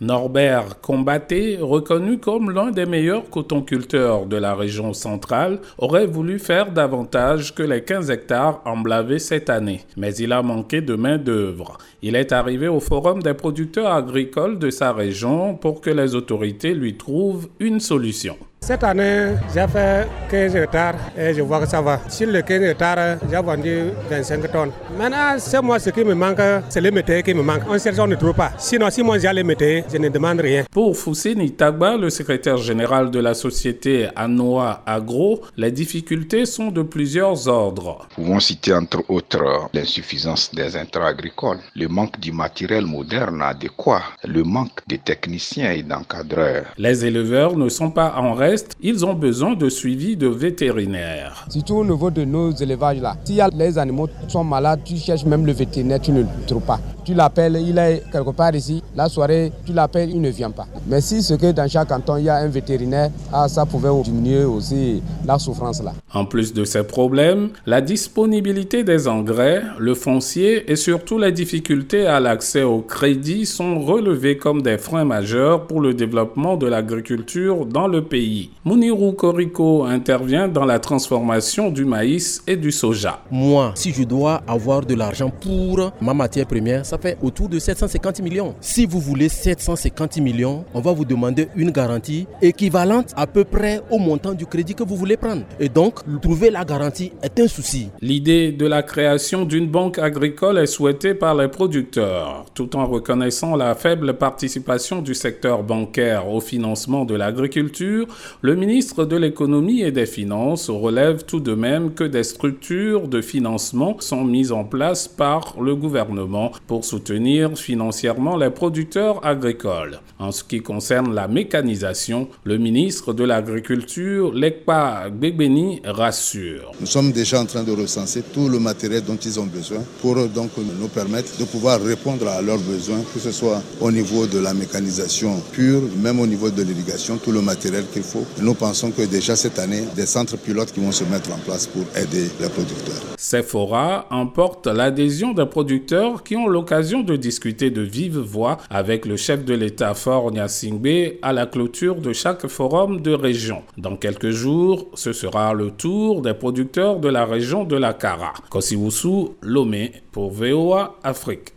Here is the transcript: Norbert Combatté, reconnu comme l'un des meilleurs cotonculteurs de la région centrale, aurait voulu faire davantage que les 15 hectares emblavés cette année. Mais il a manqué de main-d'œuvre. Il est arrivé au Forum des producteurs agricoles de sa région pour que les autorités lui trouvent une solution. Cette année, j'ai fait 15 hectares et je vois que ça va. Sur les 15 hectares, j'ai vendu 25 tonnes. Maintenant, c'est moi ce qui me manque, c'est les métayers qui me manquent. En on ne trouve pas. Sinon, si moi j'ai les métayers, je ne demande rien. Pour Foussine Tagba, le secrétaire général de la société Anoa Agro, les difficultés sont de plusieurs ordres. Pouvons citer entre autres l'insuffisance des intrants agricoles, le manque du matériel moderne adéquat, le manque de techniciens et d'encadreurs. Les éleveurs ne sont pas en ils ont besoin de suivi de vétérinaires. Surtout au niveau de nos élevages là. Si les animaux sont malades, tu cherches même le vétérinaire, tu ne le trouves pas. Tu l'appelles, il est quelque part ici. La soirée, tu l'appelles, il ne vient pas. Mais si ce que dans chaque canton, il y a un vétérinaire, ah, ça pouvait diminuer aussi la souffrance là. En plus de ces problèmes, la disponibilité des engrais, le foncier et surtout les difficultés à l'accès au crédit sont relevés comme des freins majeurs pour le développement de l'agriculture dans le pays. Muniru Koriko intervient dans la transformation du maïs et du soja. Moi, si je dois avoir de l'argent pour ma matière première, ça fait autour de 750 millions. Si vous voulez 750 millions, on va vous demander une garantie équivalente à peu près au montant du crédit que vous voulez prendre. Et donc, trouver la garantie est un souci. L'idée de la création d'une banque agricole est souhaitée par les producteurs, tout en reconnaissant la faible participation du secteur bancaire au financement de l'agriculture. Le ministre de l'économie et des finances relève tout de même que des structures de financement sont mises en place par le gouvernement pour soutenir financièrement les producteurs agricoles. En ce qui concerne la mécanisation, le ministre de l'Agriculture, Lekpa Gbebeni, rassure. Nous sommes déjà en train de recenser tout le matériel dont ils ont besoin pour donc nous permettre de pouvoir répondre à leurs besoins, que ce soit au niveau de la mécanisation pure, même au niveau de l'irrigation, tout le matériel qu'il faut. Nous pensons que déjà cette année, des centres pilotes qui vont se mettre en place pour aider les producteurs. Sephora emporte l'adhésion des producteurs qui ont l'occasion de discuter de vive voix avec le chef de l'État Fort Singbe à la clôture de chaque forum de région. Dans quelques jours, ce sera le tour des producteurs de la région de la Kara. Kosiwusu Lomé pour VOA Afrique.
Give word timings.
Norbert 0.00 0.80
Combatté, 0.80 1.56
reconnu 1.60 2.18
comme 2.18 2.50
l'un 2.50 2.72
des 2.72 2.84
meilleurs 2.84 3.30
cotonculteurs 3.30 4.26
de 4.26 4.36
la 4.36 4.56
région 4.56 4.92
centrale, 4.92 5.60
aurait 5.78 6.06
voulu 6.06 6.40
faire 6.40 6.72
davantage 6.72 7.54
que 7.54 7.62
les 7.62 7.84
15 7.84 8.10
hectares 8.10 8.60
emblavés 8.64 9.20
cette 9.20 9.50
année. 9.50 9.82
Mais 9.96 10.12
il 10.16 10.32
a 10.32 10.42
manqué 10.42 10.80
de 10.80 10.96
main-d'œuvre. 10.96 11.78
Il 12.02 12.16
est 12.16 12.32
arrivé 12.32 12.66
au 12.66 12.80
Forum 12.80 13.22
des 13.22 13.34
producteurs 13.34 13.92
agricoles 13.92 14.58
de 14.58 14.70
sa 14.70 14.92
région 14.92 15.54
pour 15.54 15.80
que 15.80 15.90
les 15.90 16.16
autorités 16.16 16.74
lui 16.74 16.96
trouvent 16.96 17.48
une 17.60 17.78
solution. 17.78 18.36
Cette 18.66 18.82
année, 18.82 19.34
j'ai 19.54 19.68
fait 19.68 20.08
15 20.30 20.56
hectares 20.56 20.94
et 21.18 21.34
je 21.34 21.42
vois 21.42 21.60
que 21.60 21.66
ça 21.68 21.82
va. 21.82 22.00
Sur 22.08 22.28
les 22.28 22.42
15 22.42 22.62
hectares, 22.62 23.18
j'ai 23.30 23.36
vendu 23.36 23.90
25 24.08 24.50
tonnes. 24.50 24.70
Maintenant, 24.98 25.34
c'est 25.36 25.60
moi 25.60 25.78
ce 25.78 25.90
qui 25.90 26.02
me 26.02 26.14
manque, 26.14 26.40
c'est 26.70 26.80
les 26.80 26.90
métayers 26.90 27.22
qui 27.22 27.34
me 27.34 27.42
manquent. 27.42 27.68
En 27.68 27.76
on 28.02 28.06
ne 28.06 28.14
trouve 28.14 28.32
pas. 28.32 28.52
Sinon, 28.56 28.88
si 28.88 29.02
moi 29.02 29.18
j'ai 29.18 29.30
les 29.34 29.44
métayers, 29.44 29.84
je 29.92 29.98
ne 29.98 30.08
demande 30.08 30.40
rien. 30.40 30.64
Pour 30.70 30.96
Foussine 30.96 31.46
Tagba, 31.50 31.98
le 31.98 32.08
secrétaire 32.08 32.56
général 32.56 33.10
de 33.10 33.18
la 33.20 33.34
société 33.34 34.08
Anoa 34.16 34.82
Agro, 34.86 35.42
les 35.58 35.70
difficultés 35.70 36.46
sont 36.46 36.70
de 36.70 36.80
plusieurs 36.80 37.46
ordres. 37.46 38.08
Pouvons 38.14 38.40
citer 38.40 38.72
entre 38.72 39.04
autres 39.10 39.68
l'insuffisance 39.74 40.54
des 40.54 40.74
intrants 40.74 41.04
agricoles, 41.04 41.60
le 41.76 41.86
manque 41.88 42.18
du 42.18 42.32
matériel 42.32 42.86
moderne 42.86 43.42
adéquat, 43.42 44.04
le 44.26 44.42
manque 44.42 44.80
de 44.88 44.96
techniciens 44.96 45.72
et 45.72 45.82
d'encadreurs. 45.82 46.64
Les 46.78 47.04
éleveurs 47.04 47.58
ne 47.58 47.68
sont 47.68 47.90
pas 47.90 48.14
en 48.16 48.32
ils 48.80 49.04
ont 49.04 49.14
besoin 49.14 49.54
de 49.54 49.68
suivi 49.68 50.16
de 50.16 50.26
vétérinaires. 50.28 51.46
Surtout 51.48 51.74
au 51.76 51.84
niveau 51.84 52.10
de 52.10 52.24
nos 52.24 52.52
élevages 52.52 53.00
là. 53.00 53.16
Si 53.24 53.38
les 53.54 53.78
animaux 53.78 54.08
sont 54.28 54.44
malades, 54.44 54.80
tu 54.84 54.96
cherches 54.96 55.24
même 55.24 55.46
le 55.46 55.52
vétérinaire, 55.52 56.00
tu 56.00 56.12
ne 56.12 56.20
le 56.20 56.26
trouves 56.46 56.62
pas. 56.62 56.80
Tu 57.04 57.12
l'appelles, 57.12 57.58
il 57.60 57.76
est 57.76 58.02
quelque 58.10 58.30
part 58.30 58.54
ici. 58.54 58.82
La 58.96 59.08
soirée, 59.08 59.52
tu 59.66 59.72
l'appelles, 59.72 60.10
il 60.10 60.20
ne 60.20 60.30
vient 60.30 60.50
pas. 60.50 60.66
Mais 60.86 61.00
si 61.00 61.22
ce 61.22 61.34
que 61.34 61.52
dans 61.52 61.68
chaque 61.68 61.88
canton, 61.88 62.16
il 62.16 62.24
y 62.24 62.28
a 62.28 62.36
un 62.36 62.48
vétérinaire, 62.48 63.10
ah, 63.32 63.46
ça 63.48 63.66
pouvait 63.66 63.90
diminuer 64.02 64.44
aussi 64.44 65.02
la 65.26 65.38
souffrance 65.38 65.82
là. 65.82 65.92
En 66.12 66.24
plus 66.24 66.52
de 66.54 66.64
ces 66.64 66.82
problèmes, 66.82 67.50
la 67.66 67.80
disponibilité 67.80 68.84
des 68.84 69.06
engrais, 69.06 69.62
le 69.78 69.94
foncier 69.94 70.70
et 70.70 70.76
surtout 70.76 71.18
les 71.18 71.32
difficultés 71.32 72.06
à 72.06 72.20
l'accès 72.20 72.62
au 72.62 72.80
crédit 72.80 73.44
sont 73.46 73.80
relevés 73.80 74.38
comme 74.38 74.62
des 74.62 74.78
freins 74.78 75.04
majeurs 75.04 75.66
pour 75.66 75.80
le 75.80 75.92
développement 75.92 76.56
de 76.56 76.66
l'agriculture 76.66 77.66
dans 77.66 77.86
le 77.86 78.02
pays. 78.02 78.50
Muniru 78.64 79.14
Koriko 79.14 79.84
intervient 79.84 80.48
dans 80.48 80.64
la 80.64 80.78
transformation 80.78 81.70
du 81.70 81.84
maïs 81.84 82.42
et 82.46 82.56
du 82.56 82.72
soja. 82.72 83.20
Moi, 83.30 83.72
si 83.74 83.92
je 83.92 84.04
dois 84.04 84.42
avoir 84.46 84.86
de 84.86 84.94
l'argent 84.94 85.30
pour 85.30 85.92
ma 86.00 86.14
matière 86.14 86.46
première, 86.46 86.86
ça 86.86 86.93
fait 86.98 87.18
autour 87.22 87.48
de 87.48 87.58
750 87.58 88.20
millions. 88.20 88.54
Si 88.60 88.86
vous 88.86 89.00
voulez 89.00 89.28
750 89.28 90.18
millions, 90.18 90.64
on 90.74 90.80
va 90.80 90.92
vous 90.92 91.04
demander 91.04 91.48
une 91.56 91.70
garantie 91.70 92.26
équivalente 92.42 93.12
à 93.16 93.26
peu 93.26 93.44
près 93.44 93.80
au 93.90 93.98
montant 93.98 94.32
du 94.32 94.46
crédit 94.46 94.74
que 94.74 94.82
vous 94.84 94.96
voulez 94.96 95.16
prendre. 95.16 95.42
Et 95.60 95.68
donc, 95.68 96.00
trouver 96.20 96.50
la 96.50 96.64
garantie 96.64 97.12
est 97.22 97.38
un 97.40 97.48
souci. 97.48 97.88
L'idée 98.00 98.52
de 98.52 98.66
la 98.66 98.82
création 98.82 99.44
d'une 99.44 99.68
banque 99.68 99.98
agricole 99.98 100.58
est 100.58 100.66
souhaitée 100.66 101.14
par 101.14 101.34
les 101.34 101.48
producteurs, 101.48 102.46
tout 102.54 102.76
en 102.76 102.86
reconnaissant 102.86 103.56
la 103.56 103.74
faible 103.74 104.14
participation 104.14 105.02
du 105.02 105.14
secteur 105.14 105.62
bancaire 105.62 106.28
au 106.28 106.40
financement 106.40 107.04
de 107.04 107.14
l'agriculture. 107.14 108.06
Le 108.42 108.54
ministre 108.54 109.04
de 109.04 109.16
l'économie 109.16 109.82
et 109.82 109.92
des 109.92 110.06
finances 110.06 110.70
relève 110.70 111.24
tout 111.24 111.40
de 111.40 111.54
même 111.54 111.94
que 111.94 112.04
des 112.04 112.24
structures 112.24 113.08
de 113.08 113.20
financement 113.20 113.96
sont 114.00 114.24
mises 114.24 114.52
en 114.52 114.64
place 114.64 115.08
par 115.08 115.56
le 115.60 115.74
gouvernement 115.76 116.52
pour 116.66 116.83
soutenir 116.84 117.58
financièrement 117.58 118.36
les 118.36 118.50
producteurs 118.50 119.24
agricoles. 119.26 120.00
En 120.18 120.30
ce 120.30 120.44
qui 120.44 120.60
concerne 120.60 121.14
la 121.14 121.26
mécanisation, 121.26 122.28
le 122.44 122.58
ministre 122.58 123.12
de 123.12 123.24
l'Agriculture, 123.24 124.32
Lekpa 124.32 125.08
Gbebeni, 125.10 125.80
rassure. 125.84 126.70
Nous 126.80 126.86
sommes 126.86 127.10
déjà 127.10 127.40
en 127.40 127.46
train 127.46 127.64
de 127.64 127.72
recenser 127.72 128.22
tout 128.22 128.48
le 128.48 128.58
matériel 128.60 129.02
dont 129.02 129.16
ils 129.16 129.40
ont 129.40 129.46
besoin 129.46 129.78
pour 130.00 130.14
donc 130.28 130.50
nous 130.58 130.88
permettre 130.88 131.36
de 131.38 131.44
pouvoir 131.44 131.80
répondre 131.82 132.28
à 132.28 132.42
leurs 132.42 132.58
besoins, 132.58 133.00
que 133.12 133.18
ce 133.18 133.32
soit 133.32 133.62
au 133.80 133.90
niveau 133.90 134.26
de 134.26 134.38
la 134.38 134.52
mécanisation 134.54 135.40
pure, 135.52 135.82
même 136.02 136.20
au 136.20 136.26
niveau 136.26 136.50
de 136.50 136.62
l'irrigation, 136.62 137.16
tout 137.16 137.32
le 137.32 137.40
matériel 137.40 137.84
qu'il 137.92 138.02
faut. 138.02 138.24
Nous 138.40 138.54
pensons 138.54 138.90
que 138.90 139.02
déjà 139.02 139.34
cette 139.36 139.58
année, 139.58 139.84
des 139.96 140.06
centres 140.06 140.36
pilotes 140.36 140.72
qui 140.72 140.80
vont 140.80 140.92
se 140.92 141.04
mettre 141.04 141.32
en 141.32 141.38
place 141.38 141.66
pour 141.66 141.84
aider 141.96 142.28
les 142.40 142.48
producteurs. 142.48 143.02
Sephora 143.18 144.06
emporte 144.10 144.66
l'adhésion 144.66 145.32
des 145.32 145.46
producteurs 145.46 146.22
qui 146.22 146.36
ont 146.36 146.46
l'occasion 146.46 146.73
de 146.80 147.14
discuter 147.16 147.70
de 147.70 147.82
vive 147.82 148.18
voix 148.18 148.58
avec 148.68 149.06
le 149.06 149.16
chef 149.16 149.44
de 149.44 149.54
l'État 149.54 149.94
Fort 149.94 150.32
Singbe 150.48 151.14
à 151.22 151.32
la 151.32 151.46
clôture 151.46 151.96
de 152.00 152.12
chaque 152.12 152.48
forum 152.48 153.00
de 153.00 153.12
région. 153.12 153.62
Dans 153.78 153.96
quelques 153.96 154.30
jours, 154.30 154.88
ce 154.94 155.12
sera 155.12 155.54
le 155.54 155.70
tour 155.70 156.20
des 156.20 156.34
producteurs 156.34 156.98
de 156.98 157.08
la 157.08 157.26
région 157.26 157.62
de 157.64 157.76
la 157.76 157.94
Kara. 157.94 158.32
Kosiwusu 158.50 159.28
Lomé 159.42 159.92
pour 160.10 160.32
VOA 160.32 160.96
Afrique. 161.04 161.54